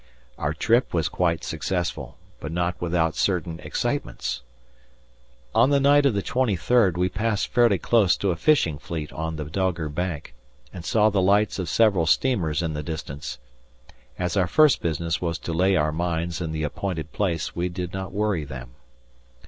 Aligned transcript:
Our 0.39 0.55
trip 0.55 0.95
was 0.95 1.07
quite 1.09 1.43
successful, 1.43 2.17
but 2.39 2.51
not 2.51 2.81
without 2.81 3.13
certain 3.15 3.59
excitements. 3.59 4.41
On 5.53 5.69
the 5.69 5.79
night 5.79 6.07
of 6.07 6.15
the 6.15 6.23
23rd 6.23 6.97
we 6.97 7.07
passed 7.07 7.49
fairly 7.49 7.77
close 7.77 8.17
to 8.17 8.31
a 8.31 8.35
fishing 8.35 8.79
fleet 8.79 9.13
on 9.13 9.35
the 9.35 9.45
Dogger 9.45 9.89
Bank, 9.89 10.33
and 10.73 10.83
saw 10.83 11.11
the 11.11 11.21
lights 11.21 11.59
of 11.59 11.69
several 11.69 12.07
steamers 12.07 12.63
in 12.63 12.73
the 12.73 12.81
distance. 12.81 13.37
As 14.17 14.35
our 14.35 14.47
first 14.47 14.81
business 14.81 15.21
was 15.21 15.37
to 15.37 15.53
lay 15.53 15.75
our 15.75 15.91
mines 15.91 16.41
in 16.41 16.51
the 16.51 16.63
appointed 16.63 17.11
place, 17.11 17.55
we 17.55 17.69
did 17.69 17.93
not 17.93 18.11
worry 18.11 18.43
them. 18.43 18.73